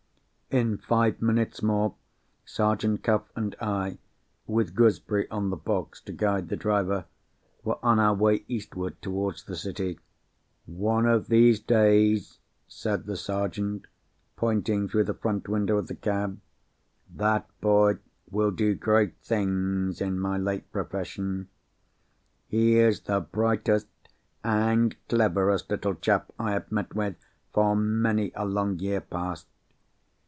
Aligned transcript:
In 0.53 0.75
five 0.79 1.21
minutes 1.21 1.61
more, 1.63 1.95
Sergeant 2.43 3.03
Cuff 3.03 3.21
and 3.37 3.55
I 3.61 3.99
(with 4.45 4.75
Gooseberry 4.75 5.25
on 5.31 5.49
the 5.49 5.55
box 5.55 6.01
to 6.01 6.11
guide 6.11 6.49
the 6.49 6.57
driver) 6.57 7.05
were 7.63 7.77
on 7.81 7.99
our 8.01 8.13
way 8.13 8.43
eastward, 8.49 9.01
towards 9.01 9.43
the 9.45 9.55
City. 9.55 9.97
"One 10.65 11.05
of 11.05 11.27
these 11.29 11.61
days," 11.61 12.39
said 12.67 13.05
the 13.05 13.15
Sergeant, 13.15 13.87
pointing 14.35 14.89
through 14.89 15.05
the 15.05 15.13
front 15.13 15.47
window 15.47 15.77
of 15.77 15.87
the 15.87 15.95
cab, 15.95 16.41
"that 17.15 17.47
boy 17.61 17.99
will 18.29 18.51
do 18.51 18.75
great 18.75 19.15
things 19.23 20.01
in 20.01 20.19
my 20.19 20.37
late 20.37 20.69
profession. 20.69 21.47
He 22.49 22.77
is 22.77 22.99
the 22.99 23.21
brightest 23.21 23.87
and 24.43 24.97
cleverest 25.07 25.69
little 25.69 25.95
chap 25.95 26.29
I 26.37 26.51
have 26.51 26.69
met 26.69 26.93
with, 26.93 27.15
for 27.53 27.73
many 27.73 28.33
a 28.35 28.43
long 28.43 28.77
year 28.79 28.99
past. 28.99 29.47